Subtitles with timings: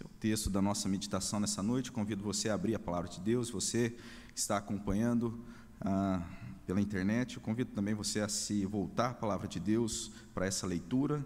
[0.00, 1.92] Esse é o texto da nossa meditação nessa noite.
[1.92, 3.50] Convido você a abrir a palavra de Deus.
[3.50, 3.90] Você
[4.32, 5.38] que está acompanhando
[5.78, 6.22] ah,
[6.66, 10.66] pela internet, eu convido também você a se voltar à palavra de Deus para essa
[10.66, 11.22] leitura.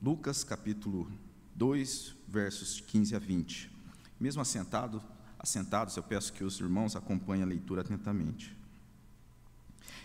[0.00, 1.06] Lucas capítulo
[1.54, 3.70] 2, versos 15 a 20.
[4.18, 5.02] Mesmo assentado,
[5.38, 8.56] assentados, eu peço que os irmãos acompanhem a leitura atentamente.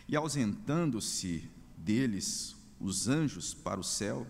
[0.09, 4.27] E ausentando-se deles os anjos para o céu,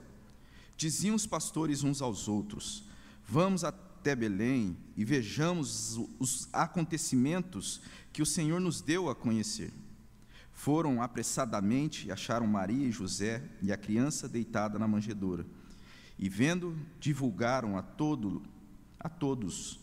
[0.78, 2.86] diziam os pastores uns aos outros:
[3.28, 7.82] Vamos até Belém e vejamos os acontecimentos
[8.14, 9.72] que o Senhor nos deu a conhecer.
[10.54, 15.46] Foram apressadamente e acharam Maria e José e a criança deitada na manjedoura.
[16.18, 18.42] E vendo, divulgaram a todo
[19.00, 19.80] a todos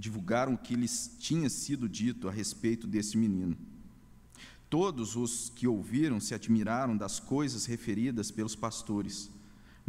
[0.00, 3.56] divulgaram o que lhes tinha sido dito a respeito desse menino.
[4.70, 9.30] Todos os que ouviram se admiraram das coisas referidas pelos pastores.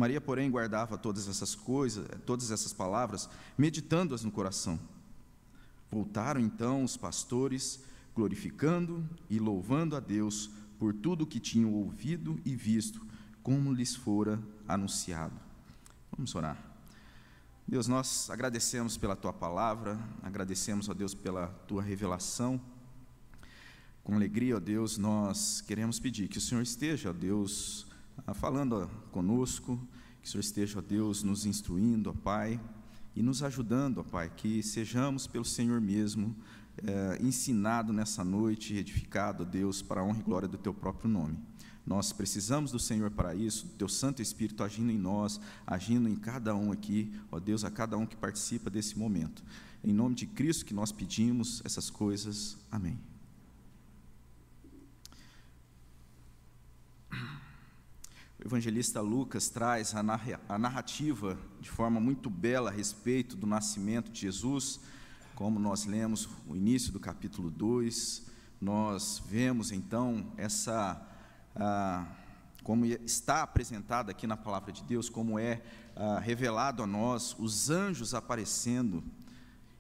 [0.01, 4.79] Maria, porém, guardava todas essas coisas, todas essas palavras, meditando-as no coração.
[5.91, 7.83] Voltaram então os pastores,
[8.15, 10.49] glorificando e louvando a Deus
[10.79, 13.05] por tudo o que tinham ouvido e visto,
[13.43, 15.39] como lhes fora anunciado.
[16.11, 16.57] Vamos orar.
[17.67, 22.59] Deus, nós agradecemos pela tua palavra, agradecemos, ó Deus, pela tua revelação.
[24.03, 27.85] Com alegria, ó Deus, nós queremos pedir que o Senhor esteja, ó Deus,
[28.33, 29.79] falando conosco,
[30.21, 32.59] que o Senhor esteja, ó Deus, nos instruindo, ó Pai,
[33.15, 36.35] e nos ajudando, ó Pai, que sejamos pelo Senhor mesmo
[36.77, 41.09] eh, ensinado nessa noite, edificado, ó Deus, para a honra e glória do Teu próprio
[41.09, 41.37] nome.
[41.85, 46.15] Nós precisamos do Senhor para isso, do Teu Santo Espírito agindo em nós, agindo em
[46.15, 49.43] cada um aqui, ó Deus, a cada um que participa desse momento.
[49.83, 52.57] Em nome de Cristo que nós pedimos essas coisas.
[52.71, 53.10] Amém.
[58.43, 64.21] O evangelista Lucas traz a narrativa de forma muito bela a respeito do nascimento de
[64.21, 64.79] Jesus,
[65.35, 68.25] como nós lemos o início do capítulo 2,
[68.59, 70.99] nós vemos então essa,
[71.55, 72.07] ah,
[72.63, 75.61] como está apresentado aqui na palavra de Deus, como é
[75.95, 79.03] ah, revelado a nós, os anjos aparecendo.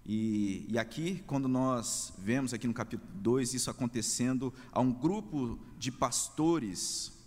[0.05, 5.57] E, e aqui, quando nós vemos aqui no capítulo 2 isso acontecendo a um grupo
[5.79, 7.20] de pastores,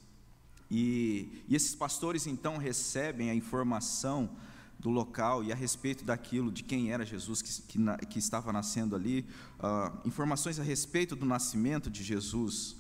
[0.71, 4.31] e, e, esses pastores então recebem a informação
[4.79, 8.95] do local e a respeito daquilo, de quem era Jesus que, que, que estava nascendo
[8.95, 9.25] ali,
[9.59, 12.77] uh, informações a respeito do nascimento de Jesus.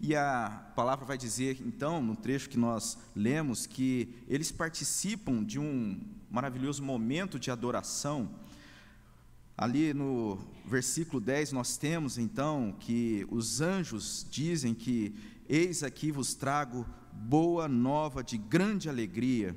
[0.00, 5.58] E a palavra vai dizer, então, no trecho que nós lemos, que eles participam de
[5.58, 5.98] um
[6.30, 8.28] maravilhoso momento de adoração.
[9.56, 15.14] Ali no versículo 10, nós temos então que os anjos dizem que
[15.48, 19.54] Eis aqui vos trago boa nova de grande alegria.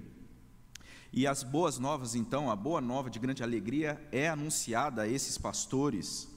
[1.14, 5.38] E as boas novas, então, a boa nova de grande alegria é anunciada a esses
[5.38, 6.28] pastores.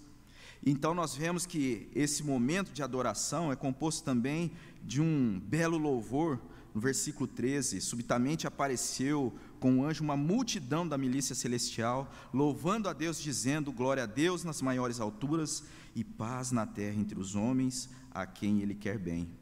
[0.64, 4.52] Então, nós vemos que esse momento de adoração é composto também
[4.84, 6.40] de um belo louvor.
[6.72, 12.88] No versículo 13: Subitamente apareceu com o um anjo uma multidão da milícia celestial, louvando
[12.88, 15.64] a Deus, dizendo: Glória a Deus nas maiores alturas
[15.96, 19.39] e paz na terra entre os homens a quem Ele quer bem.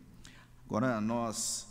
[0.69, 1.67] Agora nós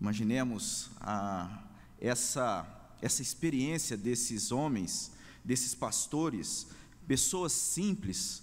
[0.00, 1.62] imaginemos a,
[2.00, 2.66] essa,
[3.02, 5.12] essa experiência desses homens,
[5.44, 6.68] desses pastores,
[7.06, 8.42] pessoas simples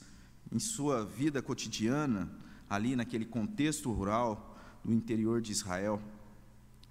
[0.51, 2.29] em sua vida cotidiana,
[2.69, 4.55] ali naquele contexto rural
[4.85, 5.99] do interior de Israel.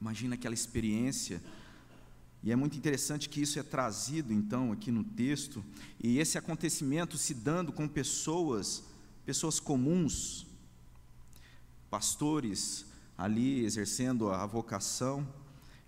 [0.01, 1.41] Imagina aquela experiência.
[2.43, 5.65] E é muito interessante que isso é trazido então aqui no texto,
[6.03, 8.83] e esse acontecimento se dando com pessoas,
[9.25, 10.50] pessoas comuns,
[11.91, 12.87] pastores
[13.19, 15.27] ali exercendo a vocação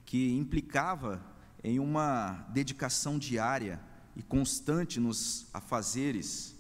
[0.05, 1.25] que implicava
[1.65, 3.81] em uma dedicação diária
[4.15, 6.55] e constante nos afazeres.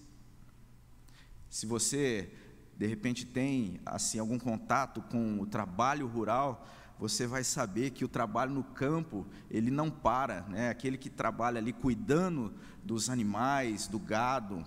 [1.50, 2.32] Se você
[2.78, 6.66] de repente tem assim algum contato com o trabalho rural,
[6.98, 10.70] você vai saber que o trabalho no campo ele não para, né?
[10.70, 14.64] Aquele que trabalha ali cuidando dos animais, do gado,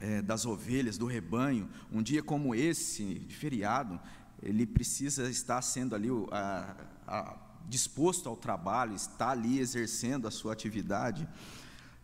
[0.00, 3.98] é, das ovelhas, do rebanho, um dia como esse, de feriado,
[4.42, 6.76] ele precisa estar sendo ali a,
[7.06, 7.36] a,
[7.68, 11.28] disposto ao trabalho, está ali exercendo a sua atividade.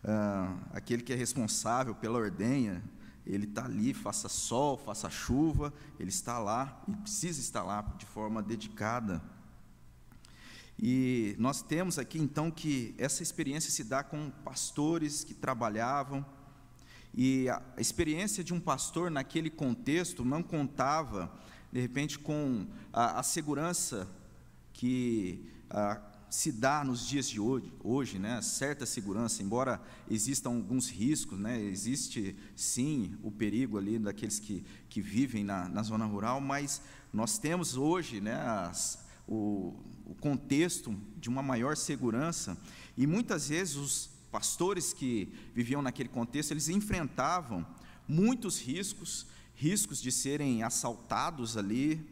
[0.02, 2.82] Ah, aquele que é responsável pela ordenha,
[3.26, 8.04] ele está ali, faça sol, faça chuva, ele está lá e precisa estar lá de
[8.04, 9.22] forma dedicada.
[10.78, 16.24] E nós temos aqui então que essa experiência se dá com pastores que trabalhavam,
[17.16, 21.32] e a experiência de um pastor naquele contexto não contava,
[21.74, 24.08] de repente, com a, a segurança
[24.72, 26.00] que a,
[26.30, 31.60] se dá nos dias de hoje, hoje né, certa segurança, embora existam alguns riscos, né,
[31.60, 36.80] existe sim o perigo ali daqueles que, que vivem na, na zona rural, mas
[37.12, 39.74] nós temos hoje né, as, o,
[40.06, 42.56] o contexto de uma maior segurança,
[42.96, 47.66] e muitas vezes os pastores que viviam naquele contexto, eles enfrentavam
[48.06, 49.26] muitos riscos,
[49.64, 52.06] riscos de serem assaltados ali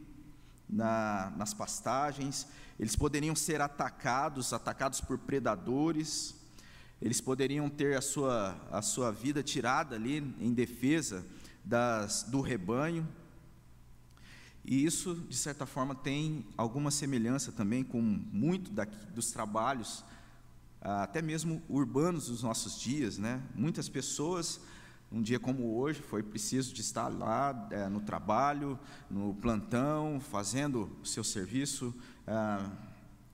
[0.67, 2.47] na, nas pastagens,
[2.79, 6.33] eles poderiam ser atacados, atacados por predadores,
[6.99, 11.23] eles poderiam ter a sua, a sua vida tirada ali em defesa
[11.63, 13.07] das, do rebanho.
[14.65, 20.03] E isso, de certa forma, tem alguma semelhança também com muito daqui, dos trabalhos,
[20.81, 23.19] até mesmo urbanos dos nossos dias.
[23.19, 23.39] Né?
[23.53, 24.59] Muitas pessoas
[25.13, 28.79] um dia como hoje, foi preciso de estar lá é, no trabalho,
[29.11, 31.93] no plantão, fazendo o seu serviço,
[32.25, 32.65] é,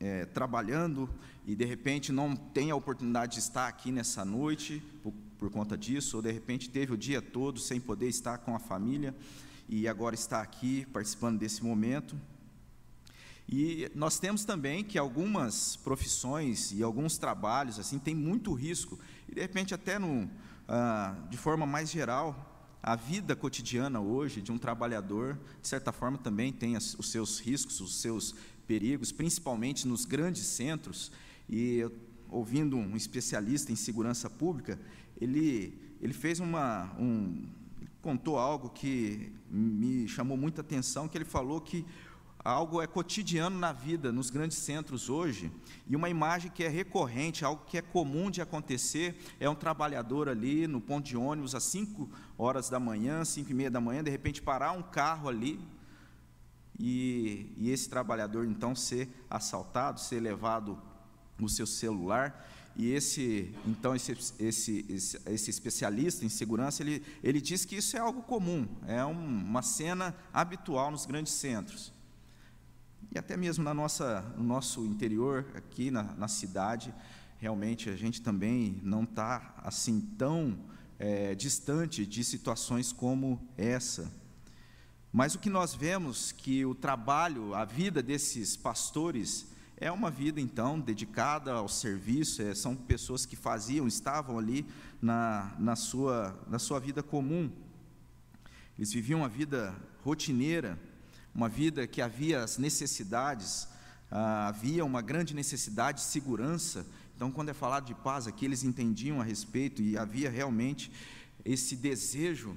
[0.02, 1.10] é, trabalhando,
[1.48, 5.78] e de repente não tem a oportunidade de estar aqui nessa noite por, por, conta
[5.78, 9.16] disso, ou de repente teve o dia todo sem poder estar com a família,
[9.70, 12.20] e agora está aqui participando desse momento.
[13.48, 19.00] E nós temos também que algumas profissões e alguns trabalhos assim têm muito risco,
[19.30, 20.30] e de repente até no
[20.72, 22.46] ah, de forma mais geral,
[22.82, 27.82] a vida cotidiana hoje de um trabalhador, de certa forma, também tem os seus riscos,
[27.82, 28.36] os seus
[28.68, 31.12] perigos, principalmente nos grandes centros.
[31.50, 31.84] E
[32.30, 34.80] ouvindo um especialista em segurança pública,
[35.20, 36.96] ele, ele fez uma.
[37.00, 37.50] Um,
[38.00, 41.84] contou algo que me chamou muita atenção, que ele falou que
[42.50, 45.52] algo é cotidiano na vida, nos grandes centros hoje,
[45.88, 50.28] e uma imagem que é recorrente, algo que é comum de acontecer, é um trabalhador
[50.28, 54.04] ali no ponto de ônibus às 5 horas da manhã, 5 e meia da manhã,
[54.04, 55.60] de repente parar um carro ali,
[56.80, 60.82] e, e esse trabalhador então ser assaltado, ser levado
[61.38, 67.42] no seu celular, e esse, então, esse, esse, esse, esse, especialista em segurança, ele, ele
[67.42, 71.99] diz que isso é algo comum, é um, uma cena habitual nos grandes centros
[73.12, 76.94] e até mesmo na nossa, no nosso interior, aqui na, na cidade,
[77.40, 80.60] realmente a gente também não está assim tão
[81.00, 84.12] é, distante de situações como essa.
[85.12, 90.40] Mas o que nós vemos que o trabalho, a vida desses pastores é uma vida
[90.40, 94.68] então dedicada ao serviço, é, são pessoas que faziam, estavam ali
[95.02, 97.50] na, na, sua, na sua vida comum.
[98.78, 100.78] Eles viviam uma vida rotineira,
[101.34, 103.68] uma vida que havia as necessidades,
[104.12, 106.86] ah, havia uma grande necessidade de segurança.
[107.16, 110.92] Então, quando é falado de paz aqui, eles entendiam a respeito e havia realmente
[111.46, 112.56] esse desejo.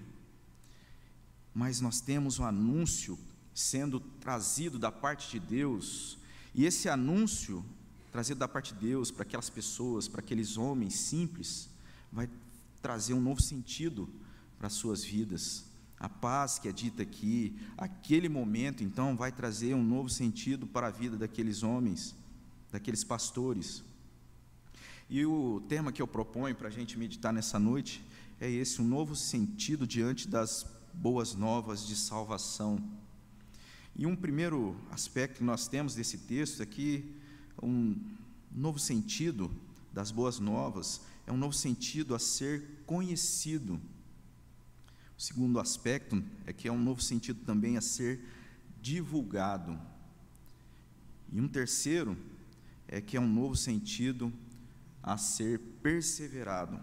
[1.55, 3.19] Mas nós temos um anúncio
[3.55, 6.19] sendo trazido da parte de Deus,
[6.55, 7.65] e esse anúncio
[8.11, 11.69] trazido da parte de Deus para aquelas pessoas, para aqueles homens simples,
[12.11, 12.29] vai
[12.81, 14.09] trazer um novo sentido
[14.59, 15.65] para as suas vidas.
[16.03, 20.89] A paz que é dita aqui, aquele momento, então, vai trazer um novo sentido para
[20.89, 22.13] a vida daqueles homens,
[22.73, 23.85] daqueles pastores.
[25.09, 28.03] E o tema que eu proponho para a gente meditar nessa noite
[28.41, 32.83] é esse: um novo sentido diante das boas novas de salvação.
[33.95, 37.15] E um primeiro aspecto que nós temos desse texto aqui,
[37.63, 37.95] um
[38.51, 39.53] novo sentido
[39.93, 43.81] das boas novas, é um novo sentido a ser conhecido.
[45.23, 48.19] O segundo aspecto é que é um novo sentido também a ser
[48.81, 49.79] divulgado.
[51.33, 52.19] E um terceiro
[52.89, 54.33] é que é um novo sentido
[55.01, 56.77] a ser perseverado.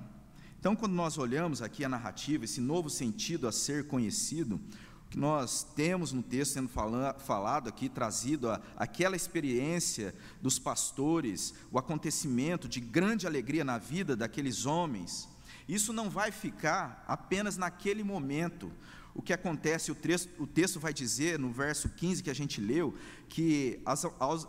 [0.57, 5.19] Então, quando nós olhamos aqui a narrativa, esse novo sentido a ser conhecido, o que
[5.19, 12.69] nós temos no texto sendo falado aqui, trazido a, aquela experiência dos pastores, o acontecimento
[12.69, 15.27] de grande alegria na vida daqueles homens,
[15.69, 18.71] isso não vai ficar apenas naquele momento.
[19.13, 22.59] O que acontece, o texto, o texto vai dizer no verso 15 que a gente
[22.59, 22.97] leu,
[23.27, 23.79] que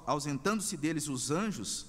[0.06, 1.84] ausentando-se deles os anjos,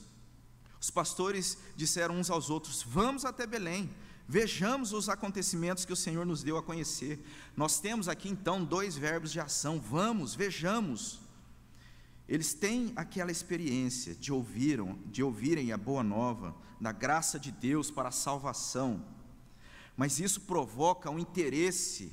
[0.81, 3.89] os pastores disseram uns aos outros: Vamos até Belém,
[4.27, 7.25] vejamos os acontecimentos que o Senhor nos deu a conhecer.
[7.55, 11.21] Nós temos aqui então dois verbos de ação: vamos, vejamos.
[12.27, 17.89] Eles têm aquela experiência de ouviram, de ouvirem a boa nova da graça de Deus
[17.89, 19.05] para a salvação
[19.95, 22.11] mas isso provoca um interesse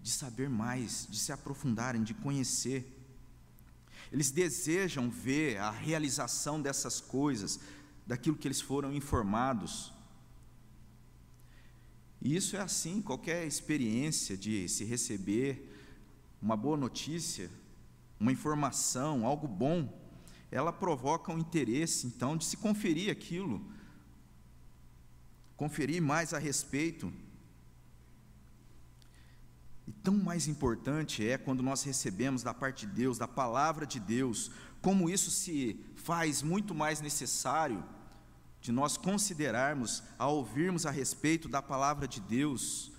[0.00, 2.92] de saber mais, de se aprofundarem, de conhecer.
[4.12, 7.58] Eles desejam ver a realização dessas coisas,
[8.06, 9.92] daquilo que eles foram informados.
[12.22, 15.72] E isso é assim, qualquer experiência de se receber
[16.40, 17.50] uma boa notícia,
[18.18, 19.92] uma informação, algo bom,
[20.50, 23.64] ela provoca um interesse, então, de se conferir aquilo,
[25.56, 27.12] conferir mais a respeito.
[29.86, 34.00] E tão mais importante é quando nós recebemos da parte de Deus, da palavra de
[34.00, 34.50] Deus,
[34.82, 37.82] como isso se faz muito mais necessário
[38.60, 42.90] de nós considerarmos, ao ouvirmos a respeito da palavra de Deus,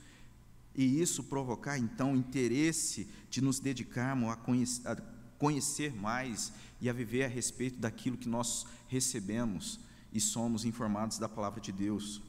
[0.73, 4.95] e isso provocar então interesse de nos dedicarmos a conhecer, a
[5.37, 9.79] conhecer mais e a viver a respeito daquilo que nós recebemos
[10.13, 12.21] e somos informados da palavra de Deus.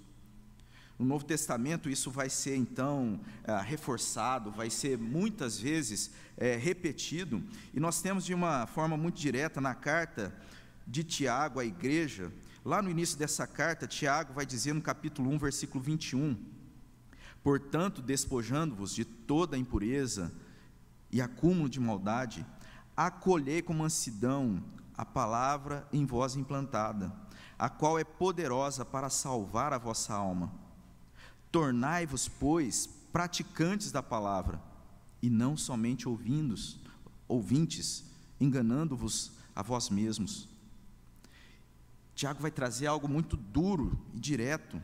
[0.98, 7.42] No Novo Testamento, isso vai ser então é, reforçado, vai ser muitas vezes é, repetido,
[7.72, 10.34] e nós temos de uma forma muito direta na carta
[10.86, 12.32] de Tiago à igreja,
[12.64, 16.36] lá no início dessa carta, Tiago vai dizer no capítulo 1, versículo 21,
[17.42, 20.32] Portanto, despojando-vos de toda impureza
[21.10, 22.44] e acúmulo de maldade,
[22.96, 24.62] acolhei com mansidão
[24.96, 27.12] a palavra em vós implantada,
[27.58, 30.52] a qual é poderosa para salvar a vossa alma.
[31.50, 34.62] Tornai-vos, pois, praticantes da palavra,
[35.22, 36.78] e não somente ouvindos,
[37.26, 38.04] ouvintes,
[38.40, 40.48] enganando-vos a vós mesmos.
[42.14, 44.80] Tiago vai trazer algo muito duro e direto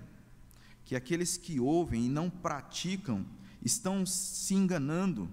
[0.85, 3.25] que aqueles que ouvem e não praticam
[3.63, 5.29] estão se enganando.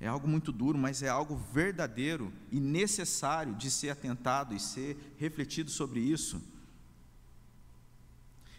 [0.00, 5.14] É algo muito duro, mas é algo verdadeiro e necessário de ser atentado e ser
[5.18, 6.40] refletido sobre isso.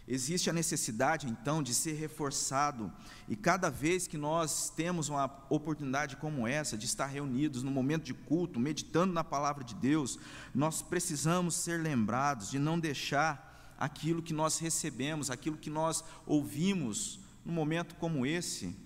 [0.08, 2.92] Existe a necessidade, então, de ser reforçado,
[3.28, 8.04] e cada vez que nós temos uma oportunidade como essa, de estar reunidos no momento
[8.04, 10.18] de culto, meditando na palavra de Deus,
[10.54, 17.20] nós precisamos ser lembrados de não deixar aquilo que nós recebemos, aquilo que nós ouvimos
[17.44, 18.76] num momento como esse,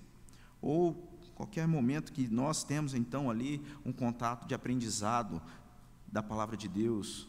[0.61, 0.95] ou
[1.35, 5.43] qualquer momento que nós temos então ali um contato de aprendizado
[6.07, 7.29] da palavra de Deus.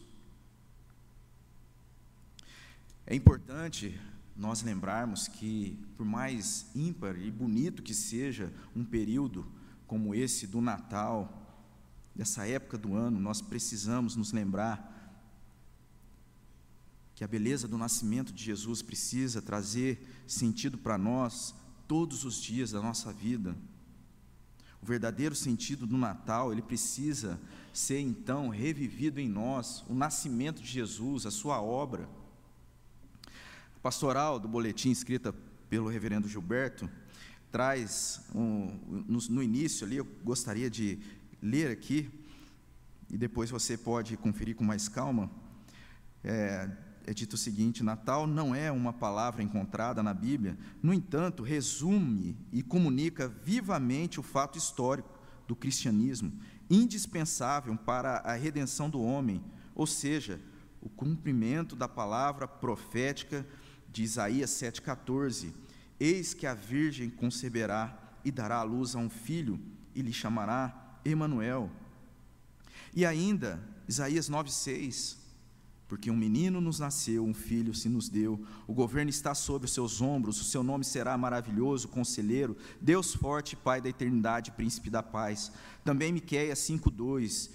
[3.06, 3.98] É importante
[4.36, 9.46] nós lembrarmos que, por mais ímpar e bonito que seja um período
[9.86, 11.46] como esse do Natal,
[12.14, 14.92] dessa época do ano, nós precisamos nos lembrar
[17.14, 21.54] que a beleza do nascimento de Jesus precisa trazer sentido para nós
[21.86, 23.56] todos os dias da nossa vida.
[24.82, 27.40] O verdadeiro sentido do Natal, ele precisa
[27.72, 32.08] ser então revivido em nós, o nascimento de Jesus, a sua obra.
[33.86, 35.32] Pastoral do boletim escrita
[35.70, 36.90] pelo reverendo Gilberto
[37.52, 40.98] traz um, no, no início ali, eu gostaria de
[41.40, 42.10] ler aqui,
[43.08, 45.30] e depois você pode conferir com mais calma.
[46.24, 46.68] É,
[47.06, 52.36] é dito o seguinte: Natal não é uma palavra encontrada na Bíblia, no entanto, resume
[52.52, 55.16] e comunica vivamente o fato histórico
[55.46, 56.32] do cristianismo,
[56.68, 59.40] indispensável para a redenção do homem,
[59.76, 60.40] ou seja,
[60.82, 63.46] o cumprimento da palavra profética
[63.96, 65.54] de Isaías 7,14:
[65.98, 69.58] Eis que a Virgem conceberá e dará à luz a um filho,
[69.94, 71.70] e lhe chamará Emanuel.
[72.94, 75.24] E ainda, Isaías 9,6
[75.88, 79.72] porque um menino nos nasceu, um filho se nos deu, o governo está sobre os
[79.72, 85.00] seus ombros, o seu nome será maravilhoso, conselheiro, Deus forte, Pai da eternidade, príncipe da
[85.00, 85.52] paz.
[85.84, 87.50] Também Miqueias 5:2.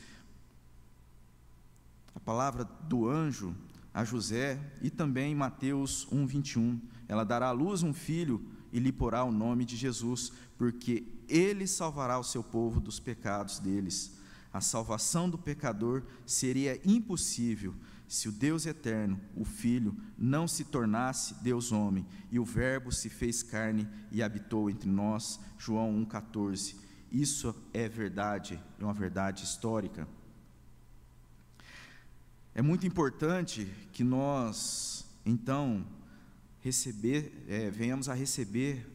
[2.16, 3.54] A palavra do anjo
[3.94, 6.80] a José e também Mateus 1:21.
[7.08, 11.68] Ela dará à luz um filho e lhe porá o nome de Jesus, porque ele
[11.68, 14.18] salvará o seu povo dos pecados deles.
[14.54, 17.74] A salvação do pecador seria impossível
[18.12, 23.08] se o Deus eterno, o Filho, não se tornasse Deus homem, e o Verbo se
[23.08, 26.76] fez carne e habitou entre nós, João 1,14.
[27.10, 30.06] Isso é verdade, é uma verdade histórica.
[32.54, 35.86] É muito importante que nós, então,
[36.60, 38.86] receber, é, venhamos a receber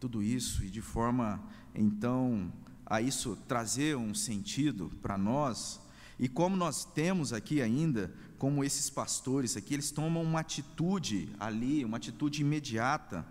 [0.00, 1.40] tudo isso e de forma,
[1.72, 2.52] então,
[2.84, 5.80] a isso trazer um sentido para nós,
[6.18, 11.84] e como nós temos aqui ainda, como esses pastores aqui, eles tomam uma atitude ali,
[11.84, 13.24] uma atitude imediata.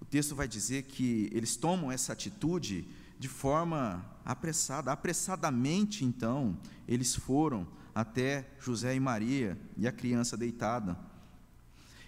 [0.00, 2.84] O texto vai dizer que eles tomam essa atitude
[3.18, 10.98] de forma apressada, apressadamente então, eles foram até José e Maria e a criança deitada.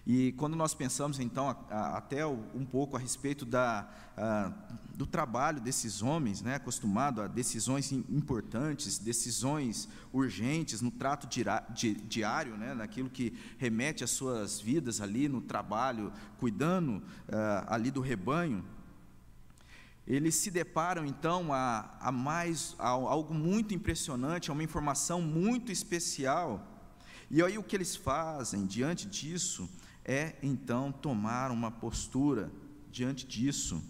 [0.06, 4.52] E quando nós pensamos, então, a, a, até um pouco a respeito da, a,
[4.94, 11.28] do trabalho desses homens, né, acostumado a decisões importantes, decisões urgentes no trato
[12.06, 17.02] diário, né, naquilo que remete às suas vidas ali no trabalho, cuidando
[17.66, 18.64] ali do rebanho,
[20.06, 25.72] eles se deparam então a, a mais a algo muito impressionante, a uma informação muito
[25.72, 26.64] especial.
[27.28, 29.68] E aí o que eles fazem diante disso
[30.04, 32.52] é então tomar uma postura
[32.90, 33.82] diante disso.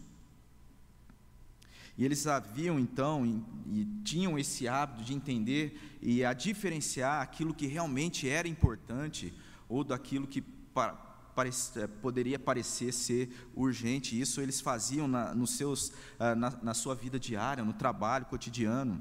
[1.98, 7.54] E eles haviam então e, e tinham esse hábito de entender e a diferenciar aquilo
[7.54, 9.32] que realmente era importante
[9.68, 11.05] ou daquilo que é,
[12.00, 14.18] poderia parecer ser urgente.
[14.18, 19.00] Isso eles faziam na, nos seus, ah, na, na sua vida diária, no trabalho cotidiano.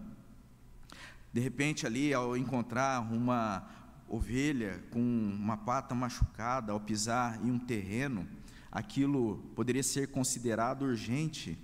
[1.31, 3.67] De repente, ali, ao encontrar uma
[4.07, 8.27] ovelha com uma pata machucada, ao pisar em um terreno,
[8.71, 11.57] aquilo poderia ser considerado urgente.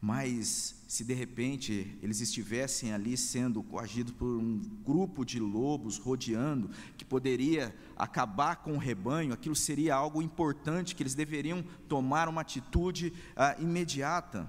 [0.00, 6.70] Mas se de repente eles estivessem ali sendo coagidos por um grupo de lobos rodeando,
[6.96, 12.42] que poderia acabar com o rebanho, aquilo seria algo importante, que eles deveriam tomar uma
[12.42, 14.48] atitude ah, imediata.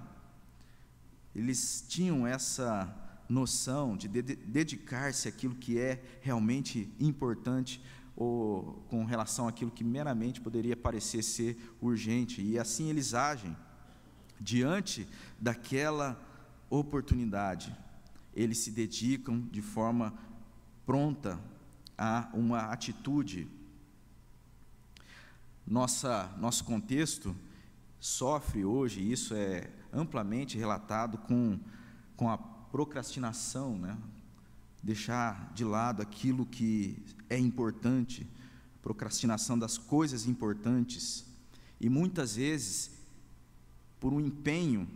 [1.35, 2.95] Eles tinham essa
[3.27, 7.81] noção de, de dedicar-se àquilo que é realmente importante
[8.15, 13.55] ou com relação àquilo que meramente poderia parecer ser urgente, e assim eles agem
[14.39, 15.07] diante
[15.39, 16.19] daquela
[16.69, 17.75] oportunidade,
[18.33, 20.13] eles se dedicam de forma
[20.85, 21.39] pronta
[21.97, 23.47] a uma atitude.
[25.65, 27.35] Nossa, nosso contexto
[27.99, 31.59] sofre hoje, isso é amplamente relatado com,
[32.15, 33.97] com a procrastinação, né?
[34.81, 38.25] deixar de lado aquilo que é importante,
[38.81, 41.25] procrastinação das coisas importantes.
[41.79, 42.91] E muitas vezes
[43.99, 44.87] por um empenho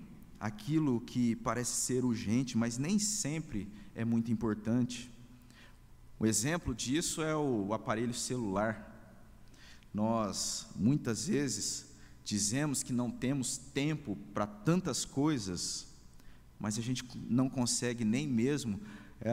[0.44, 5.10] aquilo que parece ser urgente, mas nem sempre é muito importante.
[6.20, 8.92] O exemplo disso é o aparelho celular.
[9.94, 11.86] Nós, muitas vezes,
[12.26, 15.88] dizemos que não temos tempo para tantas coisas,
[16.60, 18.82] mas a gente não consegue nem mesmo
[19.22, 19.32] é,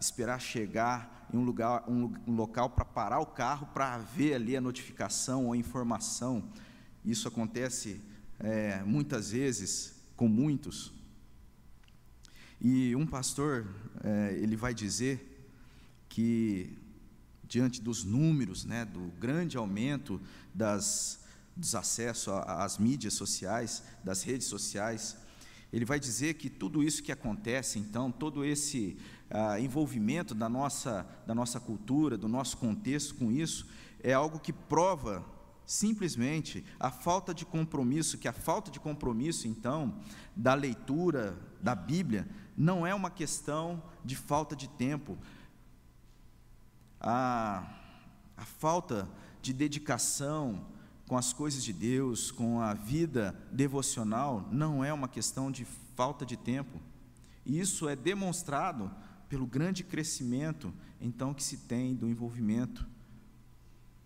[0.00, 4.56] esperar chegar em um, lugar, um, um local para parar o carro para ver ali
[4.56, 6.44] a notificação ou a informação.
[7.04, 8.00] Isso acontece
[8.38, 10.92] é, muitas vezes com muitos.
[12.60, 13.66] E um pastor,
[14.02, 15.48] é, ele vai dizer
[16.08, 16.78] que,
[17.42, 20.20] diante dos números, né, do grande aumento
[20.54, 21.20] das,
[21.56, 25.16] dos acessos às mídias sociais, das redes sociais,
[25.72, 28.96] ele vai dizer que tudo isso que acontece, então, todo esse
[29.28, 33.66] ah, envolvimento da nossa, da nossa cultura, do nosso contexto com isso,
[34.00, 35.33] é algo que prova
[35.66, 39.98] simplesmente a falta de compromisso, que a falta de compromisso, então,
[40.36, 45.18] da leitura da Bíblia, não é uma questão de falta de tempo.
[47.00, 47.66] A,
[48.36, 49.08] a falta
[49.40, 50.66] de dedicação
[51.06, 56.24] com as coisas de Deus, com a vida devocional, não é uma questão de falta
[56.24, 56.80] de tempo.
[57.44, 58.90] E isso é demonstrado
[59.28, 62.86] pelo grande crescimento, então, que se tem do envolvimento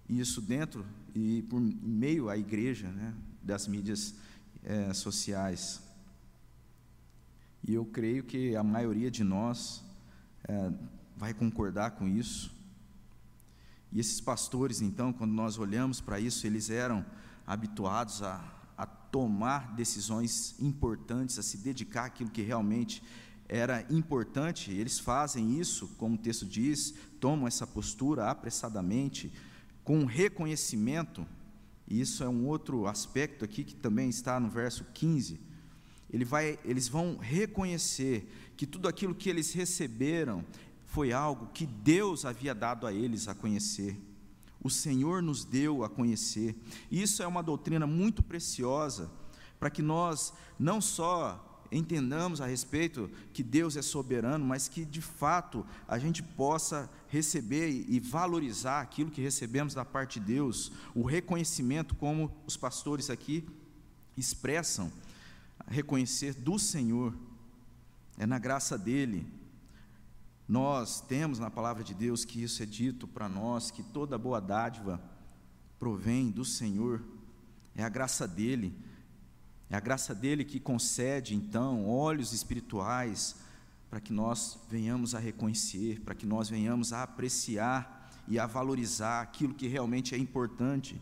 [0.08, 0.86] isso dentro
[1.18, 4.14] e por meio à igreja, né, das mídias
[4.62, 5.82] é, sociais.
[7.66, 9.82] E eu creio que a maioria de nós
[10.44, 10.72] é,
[11.16, 12.56] vai concordar com isso.
[13.90, 17.04] E esses pastores, então, quando nós olhamos para isso, eles eram
[17.46, 18.44] habituados a,
[18.76, 23.02] a tomar decisões importantes, a se dedicar àquilo que realmente
[23.48, 24.70] era importante.
[24.70, 29.32] Eles fazem isso, como o texto diz, tomam essa postura apressadamente,
[29.88, 31.26] com reconhecimento,
[31.86, 35.40] e isso é um outro aspecto aqui que também está no verso 15.
[36.10, 40.44] Ele vai, eles vão reconhecer que tudo aquilo que eles receberam
[40.84, 43.98] foi algo que Deus havia dado a eles a conhecer.
[44.62, 46.54] O Senhor nos deu a conhecer.
[46.92, 49.10] Isso é uma doutrina muito preciosa
[49.58, 55.02] para que nós não só entendamos a respeito que Deus é soberano, mas que de
[55.02, 61.02] fato a gente possa receber e valorizar aquilo que recebemos da parte de Deus, o
[61.02, 63.46] reconhecimento, como os pastores aqui
[64.16, 64.90] expressam,
[65.66, 67.14] reconhecer do Senhor,
[68.16, 69.26] é na graça dEle.
[70.48, 74.40] Nós temos na palavra de Deus que isso é dito para nós, que toda boa
[74.40, 75.00] dádiva
[75.78, 77.02] provém do Senhor,
[77.76, 78.74] é a graça dEle
[79.70, 83.36] é a graça dele que concede, então, olhos espirituais
[83.90, 89.22] para que nós venhamos a reconhecer, para que nós venhamos a apreciar e a valorizar
[89.22, 91.00] aquilo que realmente é importante.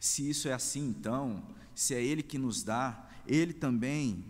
[0.00, 1.42] Se isso é assim, então,
[1.74, 4.24] se é Ele que nos dá, Ele também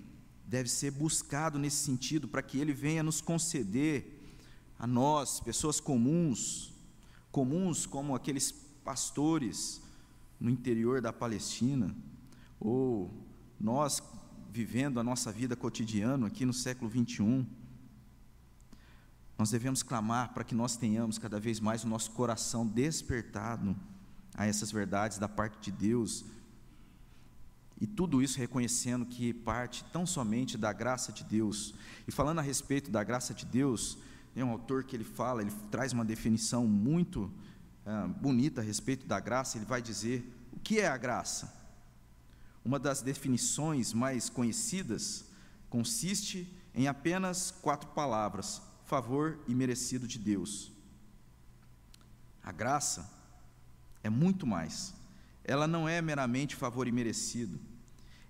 [0.47, 4.19] deve ser buscado nesse sentido, para que Ele venha nos conceder
[4.79, 6.73] a nós, pessoas comuns,
[7.31, 9.83] comuns como aqueles pastores
[10.41, 11.95] no interior da Palestina,
[12.61, 13.11] ou
[13.61, 14.03] nós
[14.51, 17.47] vivendo a nossa vida cotidiana aqui no século 21,
[19.39, 23.77] nós devemos clamar para que nós tenhamos cada vez mais o nosso coração despertado
[24.35, 26.25] a essas verdades da parte de Deus.
[27.81, 31.73] E tudo isso reconhecendo que parte tão somente da graça de Deus.
[32.09, 33.99] E falando a respeito da graça de Deus,
[34.35, 37.31] tem um autor que ele fala, ele traz uma definição muito
[37.87, 39.57] ah, bonita a respeito da graça.
[39.57, 41.58] Ele vai dizer: o que é a graça?
[42.69, 45.25] Uma das definições mais conhecidas
[45.71, 50.71] consiste em apenas quatro palavras: favor e merecido de Deus.
[52.43, 53.11] A graça
[54.03, 54.93] é muito mais.
[55.45, 57.59] Ela não é meramente favor e merecido,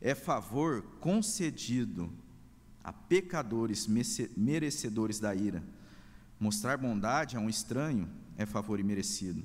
[0.01, 2.09] é favor concedido
[2.85, 5.64] a pecadores merecedores da ira.
[6.38, 9.42] Mostrar bondade a um estranho é favor e merecido.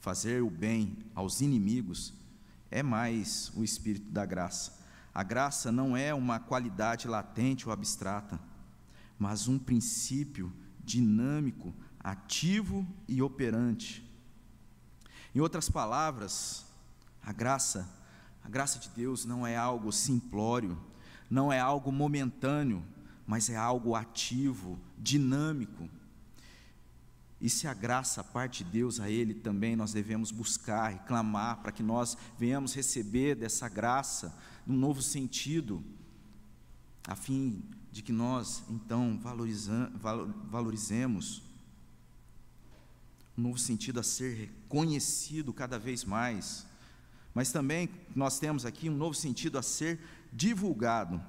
[0.00, 2.21] Fazer o bem aos inimigos
[2.72, 4.80] é mais o espírito da graça.
[5.14, 8.40] A graça não é uma qualidade latente ou abstrata
[9.22, 10.52] mas um princípio
[10.84, 14.04] dinâmico, ativo e operante.
[15.32, 16.66] Em outras palavras,
[17.22, 17.88] a graça,
[18.42, 20.76] a graça de Deus não é algo simplório,
[21.30, 22.82] não é algo momentâneo,
[23.24, 25.88] mas é algo ativo, dinâmico.
[27.42, 31.60] E se a graça parte de Deus a Ele também, nós devemos buscar e clamar
[31.60, 34.32] para que nós venhamos receber dessa graça
[34.64, 35.82] num novo sentido,
[37.04, 39.20] a fim de que nós, então,
[40.48, 41.42] valorizemos
[43.36, 46.64] um novo sentido a ser reconhecido cada vez mais,
[47.34, 49.98] mas também nós temos aqui um novo sentido a ser
[50.32, 51.20] divulgado.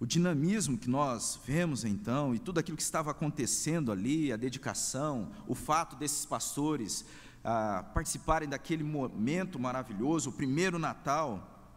[0.00, 5.30] O dinamismo que nós vemos então, e tudo aquilo que estava acontecendo ali, a dedicação,
[5.46, 7.04] o fato desses pastores
[7.44, 11.70] ah, participarem daquele momento maravilhoso, o primeiro Natal,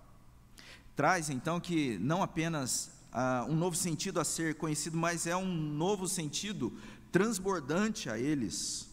[0.95, 5.53] traz então que não apenas uh, um novo sentido a ser conhecido, mas é um
[5.53, 6.71] novo sentido
[7.12, 8.89] transbordante a eles.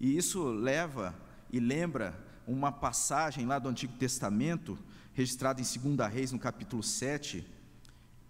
[0.00, 1.14] E isso leva
[1.52, 4.76] e lembra uma passagem lá do Antigo Testamento,
[5.12, 5.64] registrada em
[5.96, 7.46] 2 Reis, no capítulo 7,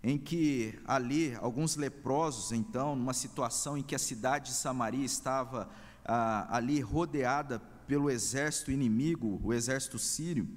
[0.02, 5.68] em que ali alguns leprosos, então, numa situação em que a cidade de Samaria estava
[6.04, 10.48] ah, ali rodeada pelo exército inimigo, o exército sírio,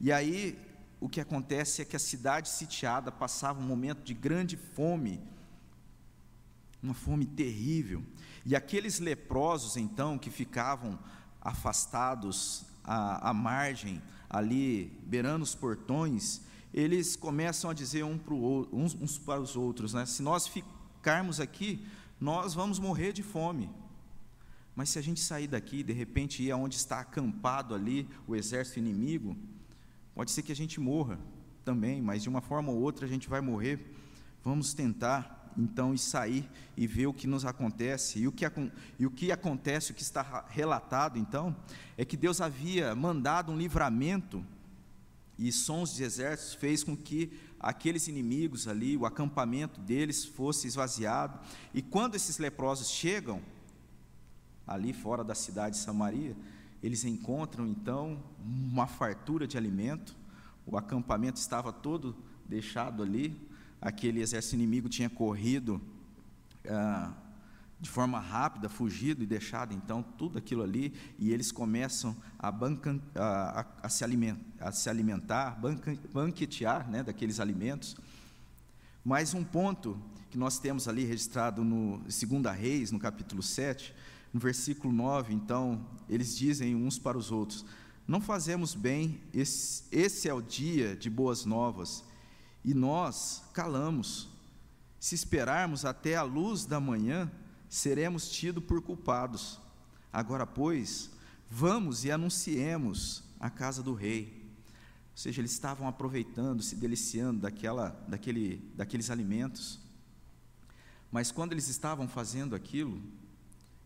[0.00, 0.58] e aí
[1.00, 5.20] o que acontece é que a cidade sitiada passava um momento de grande fome,
[6.82, 8.02] uma fome terrível.
[8.46, 10.98] E aqueles leprosos, então, que ficavam
[11.40, 16.40] afastados à, à margem, ali beirando os portões,
[16.74, 18.20] eles começam a dizer um
[18.70, 20.04] uns, uns para os outros: né?
[20.04, 21.86] se nós ficarmos aqui,
[22.20, 23.70] nós vamos morrer de fome.
[24.76, 28.80] Mas se a gente sair daqui, de repente ir aonde está acampado ali o exército
[28.80, 29.36] inimigo,
[30.14, 31.18] Pode ser que a gente morra
[31.64, 33.92] também, mas de uma forma ou outra a gente vai morrer.
[34.44, 38.20] Vamos tentar então e sair e ver o que nos acontece.
[38.20, 38.44] E o que,
[38.96, 41.54] e o que acontece, o que está relatado então,
[41.98, 44.44] é que Deus havia mandado um livramento
[45.38, 51.38] e sons de exércitos fez com que aqueles inimigos ali, o acampamento deles fosse esvaziado.
[51.72, 53.40] E quando esses leprosos chegam
[54.66, 56.36] ali fora da cidade de Samaria,
[56.82, 60.14] eles encontram então uma fartura de alimento,
[60.66, 62.14] o acampamento estava todo
[62.46, 63.34] deixado ali,
[63.80, 65.80] aquele exército inimigo tinha corrido
[66.68, 67.12] ah,
[67.80, 72.98] de forma rápida, fugido e deixado então tudo aquilo ali, e eles começam a, banca,
[73.14, 75.60] a, a, a se, alimentar, a se alimentar
[76.12, 77.96] banquetear né, daqueles alimentos.
[79.04, 83.94] Mais um ponto que nós temos ali registrado no 2 Reis, no capítulo 7,
[84.32, 87.64] no versículo 9, então, eles dizem uns para os outros:
[88.08, 92.02] Não fazemos bem, esse, esse é o dia de boas novas,
[92.64, 94.28] e nós calamos.
[94.98, 97.30] Se esperarmos até a luz da manhã,
[97.74, 99.58] seremos tidos por culpados.
[100.12, 101.10] Agora, pois,
[101.50, 104.48] vamos e anunciemos a casa do rei.
[105.10, 109.80] Ou seja, eles estavam aproveitando, se deliciando daquela, daquele, daqueles alimentos.
[111.10, 113.02] Mas quando eles estavam fazendo aquilo,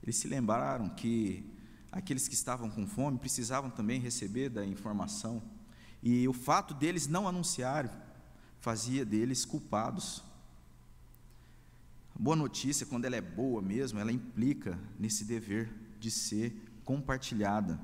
[0.02, 1.50] eles se lembraram que
[1.90, 5.42] aqueles que estavam com fome precisavam também receber da informação.
[6.02, 7.90] E o fato deles não anunciarem
[8.60, 10.22] fazia deles culpados.
[12.18, 16.52] Boa notícia, quando ela é boa mesmo, ela implica nesse dever de ser
[16.84, 17.80] compartilhada.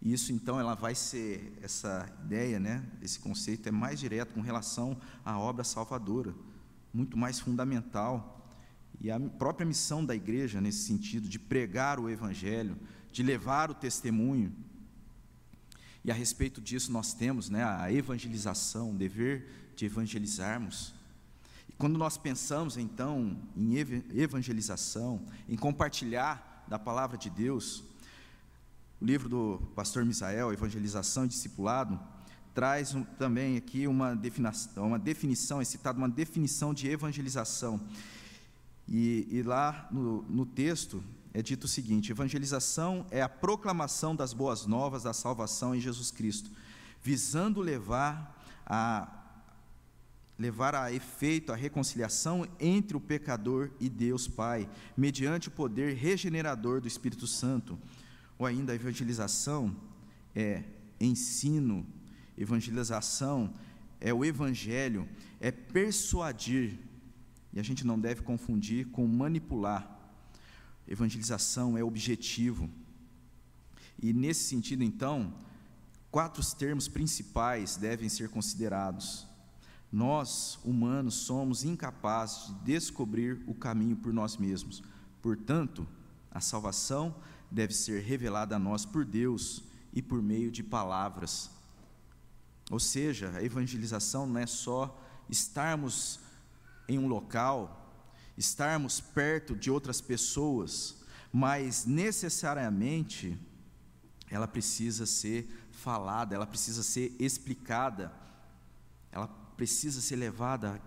[0.00, 2.84] E isso então ela vai ser essa ideia, né?
[3.02, 6.34] Esse conceito é mais direto com relação à obra salvadora,
[6.92, 8.38] muito mais fundamental
[9.00, 12.76] e a própria missão da igreja, nesse sentido, de pregar o Evangelho,
[13.12, 14.52] de levar o testemunho.
[16.04, 20.94] E a respeito disso nós temos né, a evangelização, o dever de evangelizarmos.
[21.78, 23.76] Quando nós pensamos então em
[24.12, 27.84] evangelização, em compartilhar da palavra de Deus,
[29.00, 31.98] o livro do pastor Misael, Evangelização e Discipulado,
[32.52, 37.80] traz um, também aqui uma definição, uma definição, é citado uma definição de evangelização.
[38.88, 41.00] E, e lá no, no texto
[41.32, 46.10] é dito o seguinte: evangelização é a proclamação das boas novas da salvação em Jesus
[46.10, 46.50] Cristo,
[47.00, 48.36] visando levar
[48.66, 49.17] a
[50.38, 56.80] levar a efeito a reconciliação entre o pecador e Deus Pai, mediante o poder regenerador
[56.80, 57.78] do Espírito Santo.
[58.38, 59.74] Ou ainda a evangelização
[60.34, 60.62] é
[61.00, 61.84] ensino,
[62.36, 63.52] evangelização
[64.00, 65.08] é o evangelho,
[65.40, 66.78] é persuadir.
[67.52, 69.98] E a gente não deve confundir com manipular.
[70.86, 72.70] Evangelização é objetivo.
[74.00, 75.34] E nesse sentido, então,
[76.10, 79.27] quatro termos principais devem ser considerados.
[79.90, 84.82] Nós, humanos, somos incapazes de descobrir o caminho por nós mesmos.
[85.22, 85.86] Portanto,
[86.30, 87.14] a salvação
[87.50, 91.50] deve ser revelada a nós por Deus e por meio de palavras.
[92.70, 96.20] Ou seja, a evangelização não é só estarmos
[96.86, 97.78] em um local
[98.38, 100.96] estarmos perto de outras pessoas,
[101.32, 103.36] mas necessariamente
[104.30, 108.12] ela precisa ser falada, ela precisa ser explicada,
[109.10, 109.26] ela
[109.58, 110.80] precisa ser levada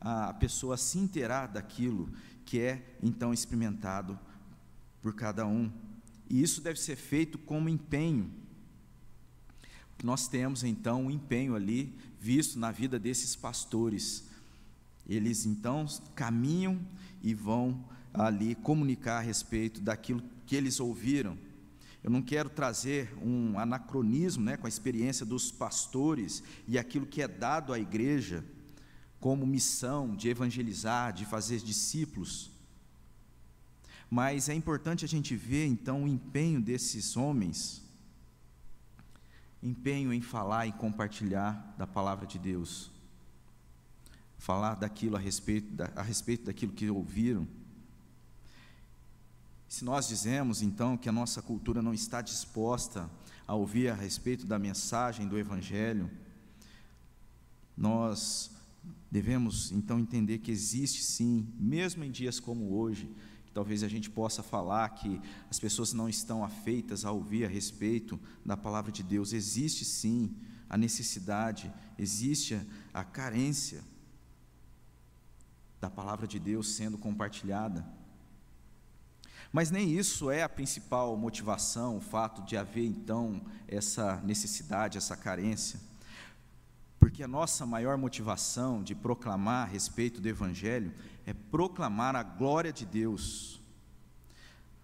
[0.00, 2.08] a pessoa a se inteirar daquilo
[2.44, 4.16] que é então experimentado
[5.02, 5.70] por cada um.
[6.30, 8.32] E isso deve ser feito com empenho.
[10.04, 14.28] Nós temos então um empenho ali visto na vida desses pastores
[15.08, 16.78] eles então caminham
[17.22, 17.84] e vão
[18.14, 21.36] ali comunicar a respeito daquilo que eles ouviram.
[22.02, 27.20] Eu não quero trazer um anacronismo né, com a experiência dos pastores e aquilo que
[27.20, 28.44] é dado à igreja
[29.20, 32.50] como missão de evangelizar, de fazer discípulos.
[34.08, 37.82] Mas é importante a gente ver então o empenho desses homens,
[39.62, 42.90] empenho em falar e compartilhar da palavra de Deus
[44.38, 47.46] falar daquilo a respeito, da, a respeito daquilo que ouviram.
[49.68, 53.08] Se nós dizemos então que a nossa cultura não está disposta
[53.46, 56.10] a ouvir a respeito da mensagem do Evangelho,
[57.76, 58.50] nós
[59.10, 64.08] devemos então entender que existe sim, mesmo em dias como hoje, que talvez a gente
[64.08, 69.02] possa falar que as pessoas não estão afeitas a ouvir a respeito da palavra de
[69.02, 70.34] Deus, existe sim
[70.68, 72.58] a necessidade, existe
[72.92, 73.84] a carência
[75.78, 77.97] da palavra de Deus sendo compartilhada.
[79.52, 85.16] Mas nem isso é a principal motivação, o fato de haver então essa necessidade, essa
[85.16, 85.80] carência.
[87.00, 90.92] Porque a nossa maior motivação de proclamar a respeito do Evangelho
[91.24, 93.60] é proclamar a glória de Deus.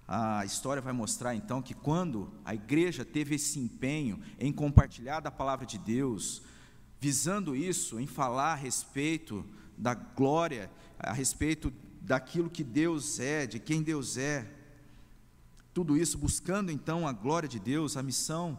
[0.07, 5.31] A história vai mostrar então que quando a igreja teve esse empenho em compartilhar da
[5.31, 6.43] palavra de Deus,
[7.01, 9.45] visando isso, em falar a respeito
[9.77, 11.73] da glória, a respeito
[12.05, 14.47] daquilo que Deus é, de quem Deus é.
[15.73, 18.59] Tudo isso buscando então a glória de Deus, a missão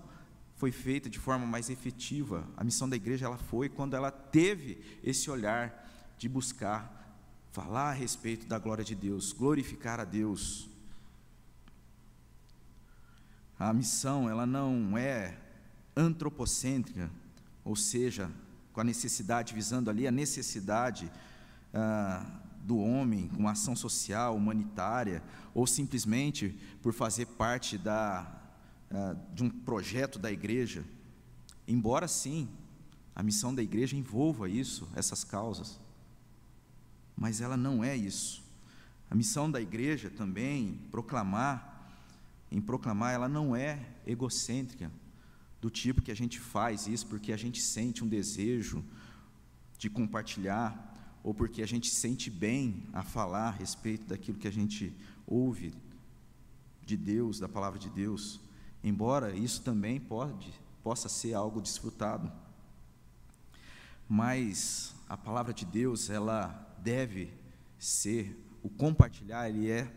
[0.56, 2.48] foi feita de forma mais efetiva.
[2.58, 5.86] A missão da igreja ela foi quando ela teve esse olhar
[6.18, 6.92] de buscar
[7.52, 10.68] falar a respeito da glória de Deus, glorificar a Deus.
[13.58, 15.38] A missão ela não é
[15.96, 17.10] antropocêntrica,
[17.64, 18.30] ou seja,
[18.74, 21.10] com a necessidade, visando ali a necessidade
[21.74, 25.22] ah, do homem, uma ação social, humanitária,
[25.54, 28.42] ou simplesmente por fazer parte da,
[28.90, 30.84] ah, de um projeto da igreja.
[31.68, 32.50] Embora sim,
[33.16, 35.80] a missão da igreja envolva isso, essas causas,
[37.16, 38.44] mas ela não é isso.
[39.10, 41.94] A missão da igreja também, proclamar,
[42.52, 44.92] em proclamar, ela não é egocêntrica,
[45.62, 48.84] do tipo que a gente faz isso porque a gente sente um desejo
[49.78, 50.95] de compartilhar,
[51.26, 55.74] ou porque a gente sente bem a falar a respeito daquilo que a gente ouve
[56.86, 58.40] de Deus, da palavra de Deus,
[58.84, 62.32] embora isso também pode, possa ser algo desfrutado.
[64.08, 67.34] Mas a palavra de Deus, ela deve
[67.80, 69.92] ser, o compartilhar, ele é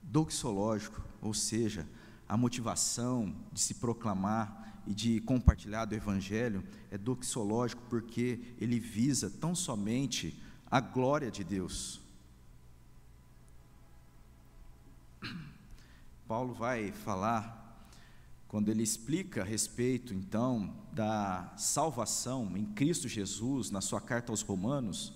[0.00, 1.84] doxológico, ou seja,
[2.28, 9.28] a motivação de se proclamar e de compartilhar do Evangelho é doxológico porque ele visa
[9.28, 12.00] tão somente a glória de Deus.
[16.26, 17.86] Paulo vai falar
[18.48, 24.40] quando ele explica a respeito, então, da salvação em Cristo Jesus, na sua carta aos
[24.40, 25.12] Romanos,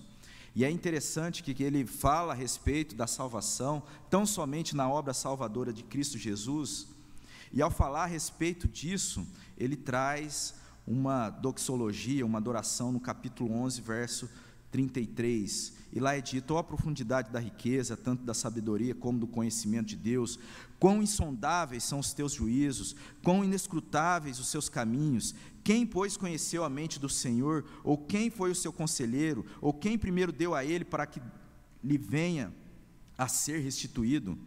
[0.55, 5.73] e é interessante que ele fala a respeito da salvação, tão somente na obra salvadora
[5.73, 6.92] de Cristo Jesus,
[7.53, 9.25] e ao falar a respeito disso,
[9.57, 14.29] ele traz uma doxologia, uma adoração no capítulo 11, verso
[14.71, 15.73] 33.
[15.93, 19.89] E lá é dito: ó a profundidade da riqueza, tanto da sabedoria como do conhecimento
[19.89, 20.39] de Deus,
[20.79, 25.35] quão insondáveis são os teus juízos, quão inescrutáveis os seus caminhos.
[25.63, 29.97] Quem, pois, conheceu a mente do Senhor, ou quem foi o seu conselheiro, ou quem
[29.97, 31.21] primeiro deu a ele para que
[31.83, 32.51] lhe venha
[33.15, 34.37] a ser restituído?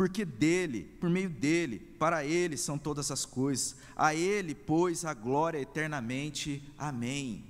[0.00, 5.12] Porque dele, por meio dele, para ele são todas as coisas, a ele, pois, a
[5.12, 6.62] glória eternamente.
[6.78, 7.44] Amém.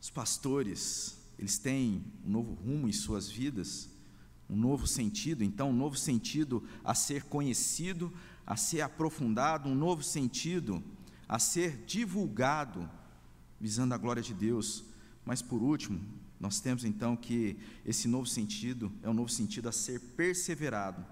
[0.00, 3.90] Os pastores, eles têm um novo rumo em suas vidas,
[4.48, 8.10] um novo sentido, então, um novo sentido a ser conhecido,
[8.46, 10.82] a ser aprofundado, um novo sentido
[11.28, 12.88] a ser divulgado,
[13.60, 14.82] visando a glória de Deus.
[15.26, 16.00] Mas, por último,
[16.38, 21.04] nós temos então que esse novo sentido é um novo sentido a ser perseverado.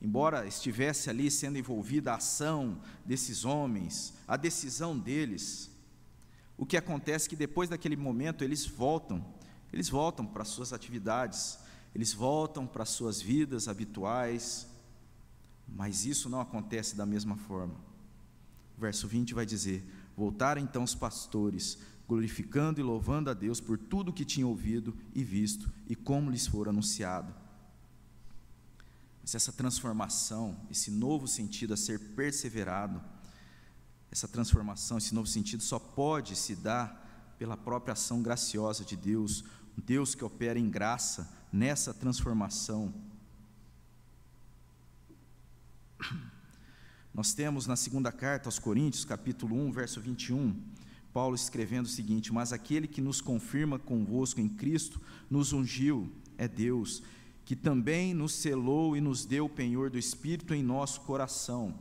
[0.00, 5.70] Embora estivesse ali sendo envolvida a ação desses homens, a decisão deles,
[6.56, 9.24] o que acontece é que depois daquele momento eles voltam,
[9.72, 11.58] eles voltam para suas atividades,
[11.94, 14.66] eles voltam para suas vidas habituais,
[15.68, 17.74] mas isso não acontece da mesma forma.
[18.76, 19.84] O verso 20 vai dizer:
[20.16, 21.78] Voltaram então os pastores,
[22.12, 26.30] glorificando e louvando a Deus por tudo o que tinham ouvido e visto e como
[26.30, 27.34] lhes for anunciado.
[29.22, 33.02] Mas essa transformação, esse novo sentido a ser perseverado,
[34.10, 39.42] essa transformação, esse novo sentido só pode se dar pela própria ação graciosa de Deus,
[39.78, 42.92] um Deus que opera em graça nessa transformação.
[47.14, 50.71] Nós temos na segunda carta aos Coríntios, capítulo 1, verso 21,
[51.12, 56.48] Paulo escrevendo o seguinte: Mas aquele que nos confirma convosco em Cristo, nos ungiu, é
[56.48, 57.02] Deus,
[57.44, 61.74] que também nos selou e nos deu o penhor do Espírito em nosso coração.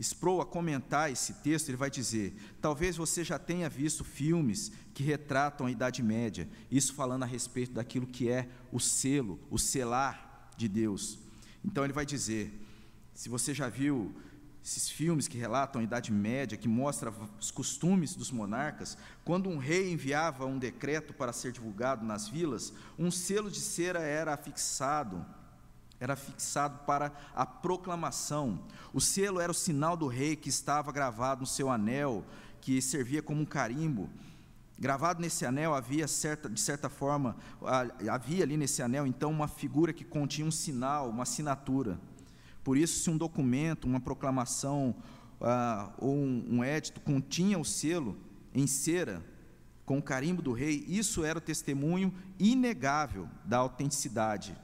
[0.00, 5.02] Sproul, a comentar esse texto, ele vai dizer: talvez você já tenha visto filmes que
[5.02, 10.50] retratam a Idade Média, isso falando a respeito daquilo que é o selo, o selar
[10.56, 11.18] de Deus.
[11.64, 12.52] Então ele vai dizer:
[13.12, 14.14] se você já viu
[14.68, 19.56] esses filmes que relatam a Idade Média, que mostram os costumes dos monarcas, quando um
[19.56, 25.24] rei enviava um decreto para ser divulgado nas vilas, um selo de cera era afixado
[26.00, 28.60] era fixado para a proclamação.
[28.92, 32.24] O selo era o sinal do rei que estava gravado no seu anel,
[32.60, 34.08] que servia como um carimbo.
[34.78, 37.36] Gravado nesse anel havia certa, de certa forma,
[38.08, 41.98] havia ali nesse anel então uma figura que continha um sinal, uma assinatura.
[42.68, 44.94] Por isso, se um documento, uma proclamação
[45.40, 48.14] uh, ou um, um édito continha o selo
[48.52, 49.24] em cera
[49.86, 54.54] com o carimbo do rei, isso era o testemunho inegável da autenticidade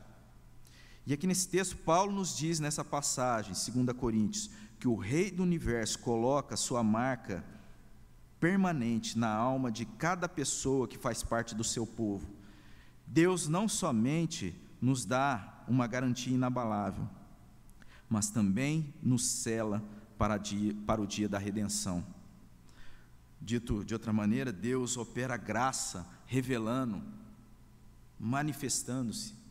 [1.07, 5.43] e aqui nesse texto, Paulo nos diz nessa passagem, 2 Coríntios, que o Rei do
[5.43, 7.45] universo coloca sua marca
[8.41, 12.27] permanente na alma de cada pessoa que faz parte do seu povo.
[13.07, 17.07] Deus não somente nos dá uma garantia inabalável,
[18.15, 19.83] mas também nos cela
[20.17, 22.05] para, dia, para o dia da redenção.
[23.41, 27.03] Dito de outra maneira, Deus opera graça, revelando,
[28.19, 29.45] manifestando-se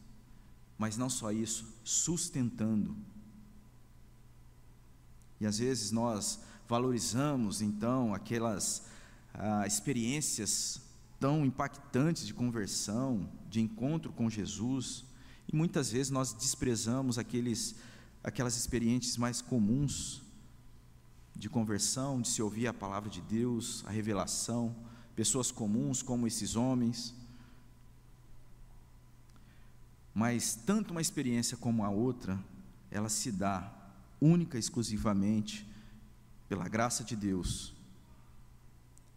[0.78, 2.94] mas não só isso, sustentando.
[5.40, 8.84] E às vezes nós valorizamos então aquelas
[9.34, 10.82] ah, experiências
[11.20, 15.06] tão impactantes de conversão, de encontro com Jesus,
[15.48, 17.76] e muitas vezes nós desprezamos aqueles,
[18.24, 20.22] aquelas experiências mais comuns
[21.36, 24.76] de conversão, de se ouvir a palavra de Deus, a revelação,
[25.16, 27.14] pessoas comuns como esses homens.
[30.14, 32.40] Mas tanto uma experiência como a outra,
[32.90, 33.72] ela se dá
[34.22, 35.68] única e exclusivamente
[36.48, 37.74] pela graça de Deus.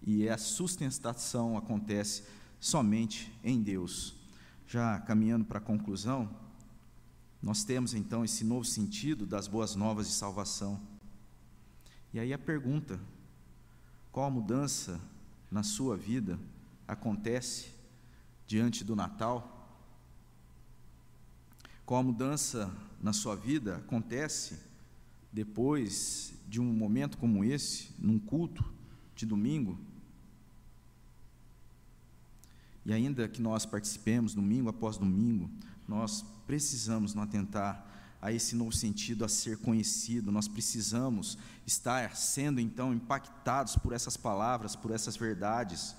[0.02, 2.24] E a sustentação acontece
[2.58, 4.14] somente em Deus.
[4.66, 6.28] Já caminhando para a conclusão,
[7.42, 10.80] nós temos então esse novo sentido das boas novas de salvação.
[12.12, 12.98] E aí a pergunta:
[14.10, 15.00] qual a mudança
[15.50, 16.38] na sua vida
[16.88, 17.68] acontece
[18.46, 19.52] diante do Natal?
[21.84, 24.58] Qual a mudança na sua vida acontece
[25.32, 28.64] depois de um momento como esse, num culto
[29.14, 29.78] de domingo?
[32.84, 35.50] E ainda que nós participemos domingo após domingo,
[35.88, 37.84] nós precisamos não atentar
[38.20, 44.16] a esse novo sentido a ser conhecido, nós precisamos estar sendo então impactados por essas
[44.16, 45.94] palavras, por essas verdades.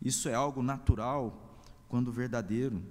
[0.00, 2.82] Isso é algo natural quando verdadeiro.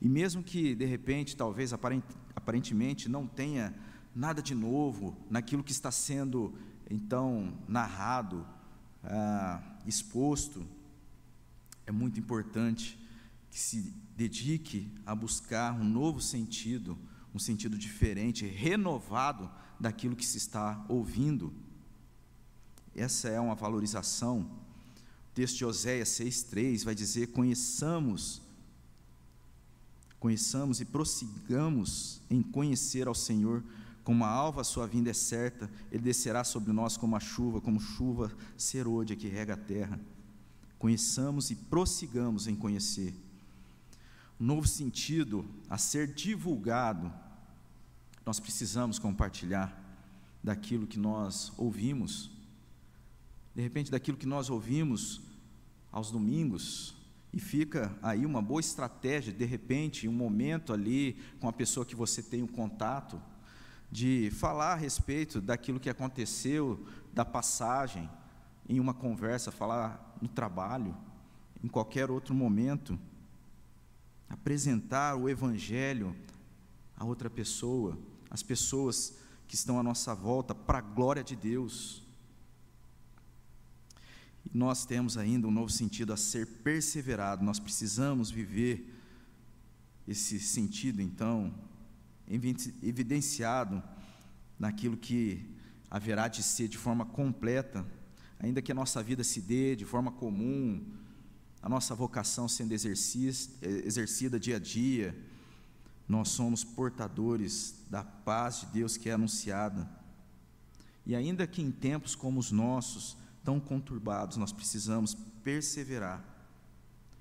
[0.00, 3.74] E mesmo que de repente, talvez aparentemente não tenha
[4.14, 6.54] nada de novo naquilo que está sendo
[6.90, 8.44] então narrado,
[9.04, 10.66] ah, exposto,
[11.86, 12.99] é muito importante
[13.50, 16.96] que se dedique a buscar um novo sentido,
[17.34, 21.52] um sentido diferente, renovado daquilo que se está ouvindo.
[22.94, 24.40] Essa é uma valorização.
[24.40, 28.40] O texto de Oséias 6,3 vai dizer: Conheçamos,
[30.18, 33.62] conheçamos e prossigamos em conhecer ao Senhor
[34.04, 37.60] como a alva a sua vinda é certa, ele descerá sobre nós como a chuva,
[37.60, 40.00] como chuva serôdia que rega a terra.
[40.78, 43.14] Conheçamos e prossigamos em conhecer.
[44.40, 47.12] Novo sentido a ser divulgado,
[48.24, 49.78] nós precisamos compartilhar
[50.42, 52.30] daquilo que nós ouvimos.
[53.54, 55.20] De repente, daquilo que nós ouvimos
[55.92, 56.96] aos domingos,
[57.34, 61.94] e fica aí uma boa estratégia, de repente, um momento ali com a pessoa que
[61.94, 63.20] você tem um contato,
[63.92, 66.82] de falar a respeito daquilo que aconteceu,
[67.12, 68.08] da passagem,
[68.66, 70.96] em uma conversa, falar no trabalho,
[71.62, 72.98] em qualquer outro momento,
[74.30, 76.16] apresentar o Evangelho
[76.96, 77.98] a outra pessoa,
[78.30, 79.14] as pessoas
[79.48, 82.02] que estão à nossa volta, para a glória de Deus.
[84.44, 88.94] E nós temos ainda um novo sentido a ser perseverado, nós precisamos viver
[90.06, 91.52] esse sentido, então,
[92.28, 93.82] evidenciado
[94.58, 95.56] naquilo que
[95.90, 97.84] haverá de ser de forma completa,
[98.38, 100.84] ainda que a nossa vida se dê de forma comum,
[101.62, 105.16] a nossa vocação sendo exercida dia a dia,
[106.08, 109.88] nós somos portadores da paz de Deus que é anunciada.
[111.06, 116.24] E ainda que em tempos como os nossos, tão conturbados, nós precisamos perseverar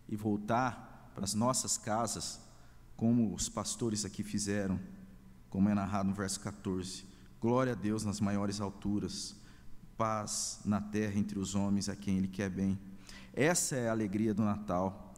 [0.08, 2.40] e voltar para as nossas casas,
[2.96, 4.80] como os pastores aqui fizeram
[5.50, 7.06] como é narrado no verso 14.
[7.42, 9.36] Glória a Deus nas maiores alturas,
[9.98, 12.80] paz na terra entre os homens a quem Ele quer bem.
[13.34, 15.14] Essa é a alegria do Natal,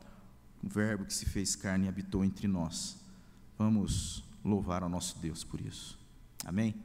[0.63, 2.97] o Verbo que se fez carne e habitou entre nós.
[3.57, 5.97] Vamos louvar ao nosso Deus por isso.
[6.45, 6.75] Amém?